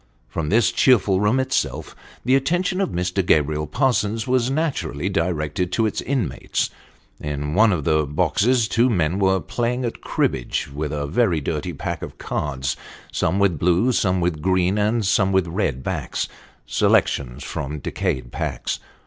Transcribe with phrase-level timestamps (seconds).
[0.27, 1.95] From this cheerful room itself,
[2.25, 3.23] the attention of Mr.
[3.23, 6.71] Gabriel Parsons was naturally directed to its inmates.
[7.19, 11.71] In one of the boxes two men were playing at cribbage with a very dirty
[11.73, 12.75] pack of cards,
[13.11, 16.27] some with blue, some with green, and some with red backs
[16.65, 18.79] selections from decayed packs.